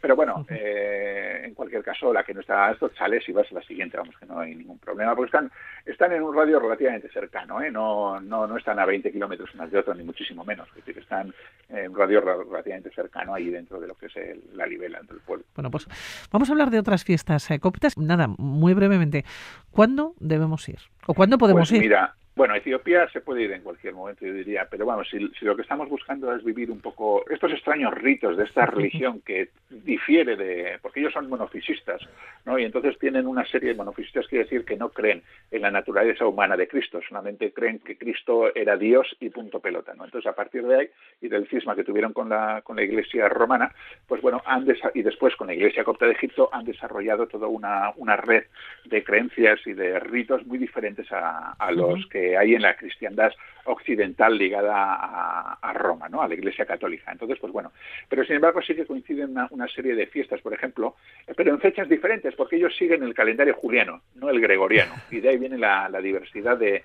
pero 0.01 0.15
bueno, 0.15 0.47
eh, 0.49 1.43
en 1.45 1.55
cualquier 1.55 1.83
caso, 1.83 2.13
la 2.13 2.23
que 2.23 2.35
no 2.35 2.41
está 2.41 2.71
esto 2.71 2.91
sales 2.97 3.29
y 3.29 3.33
vas 3.33 3.51
a 3.51 3.57
la 3.57 3.63
siguiente, 3.63 3.97
vamos, 3.97 4.17
que 4.19 4.27
no 4.27 4.39
hay 4.39 4.55
ningún 4.55 4.79
problema, 4.79 5.15
porque 5.15 5.29
están, 5.29 5.51
están 5.85 6.13
en 6.13 6.23
un 6.23 6.35
radio 6.35 6.61
relativamente 6.61 7.09
cercano, 7.09 7.61
¿eh? 7.61 7.71
no, 7.71 8.21
no, 8.21 8.47
no 8.47 8.57
están 8.57 8.79
a 8.79 8.87
20 8.87 9.11
kilómetros 9.11 9.53
unas 9.55 9.71
de 9.71 9.79
otras, 9.79 9.97
ni 9.97 10.05
muchísimo 10.05 10.45
menos, 10.45 10.69
es 10.71 10.77
decir, 10.77 10.99
están 10.99 11.35
en 11.69 11.91
un 11.91 11.97
radio 11.97 12.21
relativamente 12.21 12.91
cercano 12.91 13.35
ahí 13.35 13.51
dentro 13.51 13.81
de 13.81 13.89
lo 13.89 13.95
que 13.95 14.07
es 14.07 14.15
la 14.55 14.67
libela 14.67 14.99
dentro 14.99 15.17
del 15.17 15.25
pueblo. 15.25 15.45
Bueno, 15.55 15.71
pues 15.71 15.89
vamos 16.31 16.49
a 16.49 16.53
hablar 16.53 16.71
de 16.71 16.79
otras 16.79 17.05
fiestas 17.05 17.51
eh, 17.51 17.59
cóptas. 17.59 17.99
Nada, 17.99 18.29
muy 18.39 18.75
brevemente, 18.75 19.25
¿cuándo 19.71 20.15
debemos 20.21 20.69
ir? 20.69 20.79
¿O 21.07 21.15
cuándo 21.15 21.39
podemos 21.39 21.69
pues 21.69 21.73
ir? 21.73 21.81
Mira, 21.81 22.15
Bueno, 22.39 22.55
Etiopía 22.55 23.09
se 23.09 23.21
puede 23.21 23.43
ir 23.43 23.51
en 23.51 23.63
cualquier 23.63 23.95
momento, 23.95 24.25
yo 24.25 24.33
diría, 24.33 24.69
pero 24.71 24.87
vamos, 24.87 25.09
si, 25.11 25.19
lo 25.41 25.57
que 25.57 25.63
estamos 25.63 25.89
buscando 25.89 26.33
es 26.33 26.45
vivir 26.45 26.71
un 26.71 26.81
poco 26.81 27.29
estos 27.29 27.51
extraños 27.51 27.93
ritos 27.95 28.37
de 28.37 28.45
esta 28.45 28.65
religión 28.67 29.21
que 29.23 29.49
difiere 29.69 30.37
de, 30.37 30.79
porque 30.81 31.01
ellos 31.01 31.13
son 31.13 31.29
monofisistas, 31.29 32.01
¿no? 32.47 32.57
Y 32.57 32.63
entonces 32.63 32.97
tienen 33.01 33.27
una 33.27 33.45
serie 33.45 33.71
de 33.71 33.75
monofisistas, 33.75 34.29
quiere 34.29 34.45
decir 34.45 34.65
que 34.65 34.77
no 34.77 34.91
creen 34.91 35.21
en 35.51 35.63
la 35.63 35.73
naturaleza 35.73 36.27
humana 36.27 36.57
de 36.57 36.69
Cristo, 36.69 37.01
solamente 37.09 37.53
creen 37.53 37.81
que 37.81 37.99
Cristo 37.99 38.55
era 38.55 38.77
Dios 38.77 39.17
y 39.19 39.31
punto 39.31 39.59
pelota, 39.59 39.95
¿no? 39.95 40.05
Entonces 40.05 40.31
a 40.31 40.37
partir 40.37 40.65
de 40.65 40.79
ahí 40.79 40.89
y 41.21 41.27
del 41.27 41.49
cisma 41.49 41.75
que 41.75 41.83
tuvieron 41.83 42.13
con 42.13 42.29
la, 42.29 42.63
con 42.63 42.77
la 42.77 42.85
Iglesia 42.85 43.29
romana, 43.29 43.75
pues 44.07 44.23
bueno, 44.23 44.41
han 44.47 44.65
y 44.95 45.03
después 45.03 45.35
con 45.35 45.49
la 45.49 45.55
Iglesia 45.55 45.83
copta 45.83 46.07
de 46.07 46.13
Egipto 46.13 46.51
han 46.53 46.65
desarrollado 46.65 47.27
toda 47.27 47.49
una, 47.49 47.93
una 47.97 48.15
red 48.15 48.45
de 48.85 49.03
creencias 49.03 49.59
y 49.67 49.73
de 49.73 49.99
ritos 49.99 50.47
muy 50.47 50.59
diferentes 50.59 51.11
a, 51.11 51.55
a 51.59 51.73
los 51.73 52.07
que 52.07 52.28
hay 52.37 52.55
en 52.55 52.63
la 52.63 52.77
cristiandad 52.77 53.33
occidental 53.69 54.37
ligada 54.37 55.59
a, 55.61 55.73
Roma, 55.73 56.09
¿no? 56.09 56.23
a 56.23 56.29
la 56.29 56.35
Iglesia 56.35 56.67
Católica. 56.67 57.13
Entonces, 57.13 57.39
pues 57.39 57.53
bueno, 57.53 57.73
pero 58.09 58.25
sin 58.25 58.37
embargo 58.37 58.61
sí 58.63 58.75
que 58.75 58.87
coinciden 58.87 59.35
una, 59.51 59.69
serie 59.69 59.95
de 59.95 60.07
fiestas, 60.07 60.41
por 60.41 60.55
ejemplo, 60.55 60.97
pero 61.37 61.53
en 61.53 61.61
fechas 61.61 61.89
diferentes, 61.89 62.35
porque 62.35 62.57
ellos 62.57 62.75
siguen 62.77 63.03
el 63.03 63.15
calendario 63.15 63.55
juliano, 63.55 64.03
no 64.15 64.31
el 64.31 64.41
gregoriano, 64.41 64.95
y 65.11 65.21
de 65.21 65.29
ahí 65.29 65.37
viene 65.37 65.59
la, 65.59 65.89
diversidad 66.03 66.57
de, 66.57 66.83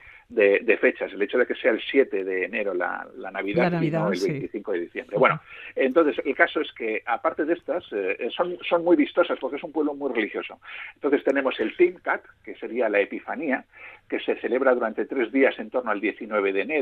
fechas, 0.79 1.13
el 1.13 1.21
hecho 1.21 1.37
de 1.37 1.45
que 1.45 1.55
sea 1.55 1.71
el 1.71 1.81
7 1.81 2.23
de 2.23 2.45
enero 2.45 2.73
la, 2.73 3.07
Navidad, 3.31 3.81
y 3.81 3.89
no 3.89 4.11
el 4.11 4.19
25 4.19 4.71
de 4.73 4.79
diciembre. 4.79 5.17
Bueno, 5.17 5.39
entonces 5.75 6.23
el 6.25 6.35
caso 6.35 6.61
es 6.61 6.71
que 6.73 7.01
aparte 7.05 7.45
de 7.45 7.53
estas, 7.53 7.85
eh, 7.93 8.29
son, 8.35 8.57
son 8.67 8.83
muy 8.83 8.95
vistosas 8.95 9.39
porque 9.39 9.57
es 9.57 9.63
un 9.63 9.71
pueblo 9.71 9.93
muy 9.95 10.13
religioso. 10.13 10.59
Entonces 10.95 11.23
tenemos 11.23 11.59
el 11.59 11.75
Timcat, 11.77 12.23
que 12.43 12.55
sería 12.55 12.89
la 12.89 12.99
Epifanía, 12.99 13.65
que 14.09 14.19
se 14.19 14.35
celebra 14.35 14.73
durante 14.73 15.05
tres 15.05 15.31
días 15.31 15.57
en 15.57 15.69
torno 15.69 15.91
al 15.91 15.99
19 15.99 16.53
de 16.53 16.61
enero. 16.61 16.72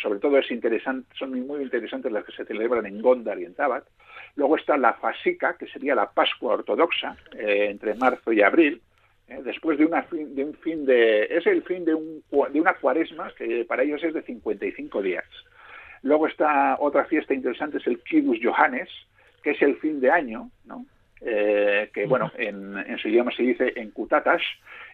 Sobre 0.00 0.18
todo 0.18 0.38
es 0.38 0.50
interesante, 0.50 1.08
son 1.18 1.46
muy 1.46 1.62
interesantes 1.62 2.10
las 2.10 2.24
que 2.24 2.32
se 2.32 2.44
celebran 2.44 2.86
en 2.86 3.02
Gondar 3.02 3.38
y 3.38 3.44
en 3.44 3.54
Tabat. 3.54 3.84
Luego 4.36 4.56
está 4.56 4.76
la 4.76 4.94
Fasica, 4.94 5.56
que 5.58 5.66
sería 5.66 5.94
la 5.94 6.10
Pascua 6.10 6.54
ortodoxa, 6.54 7.16
eh, 7.36 7.68
entre 7.70 7.94
marzo 7.94 8.32
y 8.32 8.42
abril. 8.42 8.80
Eh, 9.28 9.40
después 9.44 9.78
de, 9.78 9.84
una 9.84 10.06
de 10.10 10.44
un 10.44 10.54
fin 10.54 10.86
de... 10.86 11.24
Es 11.24 11.46
el 11.46 11.62
fin 11.62 11.84
de, 11.84 11.94
un, 11.94 12.22
de 12.52 12.60
una 12.60 12.74
cuaresma 12.74 13.32
que 13.36 13.64
para 13.64 13.82
ellos 13.82 14.02
es 14.02 14.14
de 14.14 14.22
55 14.22 15.02
días. 15.02 15.26
Luego 16.02 16.26
está 16.26 16.76
otra 16.78 17.04
fiesta 17.04 17.34
interesante, 17.34 17.78
es 17.78 17.86
el 17.86 18.02
Kidus 18.02 18.38
Johannes, 18.42 18.88
que 19.42 19.50
es 19.50 19.62
el 19.62 19.76
fin 19.76 20.00
de 20.00 20.10
año, 20.10 20.50
¿no? 20.64 20.86
Eh, 21.22 21.90
que 21.92 22.06
bueno, 22.06 22.32
en, 22.36 22.78
en, 22.78 22.98
su 22.98 23.08
idioma 23.08 23.30
se 23.32 23.42
dice 23.42 23.72
en 23.76 23.90
Kutatash, 23.90 24.44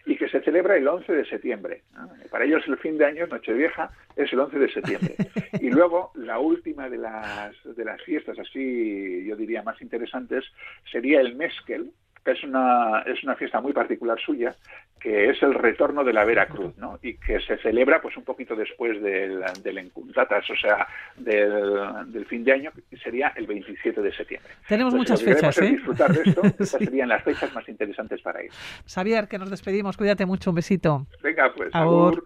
y 0.07 0.15
que 0.15 0.29
se 0.29 0.41
celebra 0.41 0.77
el 0.77 0.87
11 0.87 1.11
de 1.11 1.25
septiembre. 1.25 1.83
Para 2.31 2.45
ellos 2.45 2.63
el 2.67 2.77
fin 2.77 2.97
de 2.97 3.05
año, 3.05 3.27
Nochevieja, 3.27 3.91
es 4.15 4.31
el 4.31 4.39
11 4.39 4.59
de 4.59 4.71
septiembre. 4.71 5.15
Y 5.59 5.69
luego 5.69 6.11
la 6.15 6.39
última 6.39 6.89
de 6.89 6.97
las, 6.97 7.55
de 7.63 7.83
las 7.83 8.01
fiestas, 8.03 8.37
así 8.39 9.25
yo 9.25 9.35
diría 9.35 9.63
más 9.63 9.81
interesantes, 9.81 10.45
sería 10.89 11.19
el 11.19 11.35
Meskel, 11.35 11.91
es 12.31 12.43
una, 12.43 13.03
es 13.05 13.23
una 13.23 13.35
fiesta 13.35 13.61
muy 13.61 13.73
particular 13.73 14.19
suya, 14.19 14.55
que 14.99 15.29
es 15.29 15.41
el 15.43 15.53
retorno 15.53 16.03
de 16.03 16.13
la 16.13 16.25
Veracruz, 16.25 16.77
¿no? 16.77 16.99
Y 17.01 17.15
que 17.15 17.39
se 17.39 17.57
celebra 17.57 18.01
pues 18.01 18.17
un 18.17 18.23
poquito 18.23 18.55
después 18.55 19.01
del, 19.01 19.43
del 19.63 19.77
Encuntatas, 19.77 20.49
o 20.49 20.55
sea, 20.55 20.87
del, 21.15 22.25
fin 22.25 22.43
de 22.43 22.53
año, 22.53 22.71
que 22.89 22.97
sería 22.97 23.33
el 23.35 23.47
27 23.47 24.01
de 24.01 24.11
septiembre. 24.11 24.51
Tenemos 24.67 24.93
muchas 24.93 25.23
fechas, 25.23 25.57
¿eh? 25.59 25.69
disfrutar 25.71 26.11
de 26.11 26.29
esto, 26.29 26.41
estas 26.45 26.69
serían 26.69 27.09
las 27.09 27.23
fechas 27.23 27.53
más 27.53 27.67
interesantes 27.69 28.21
para 28.21 28.43
ir. 28.43 28.51
Xavier, 28.85 29.27
que 29.27 29.37
nos 29.37 29.49
despedimos, 29.49 29.97
cuídate 29.97 30.25
mucho, 30.25 30.51
un 30.51 30.55
besito. 30.55 31.05
Venga, 31.21 31.53
pues, 31.55 31.69
agur. 31.73 32.25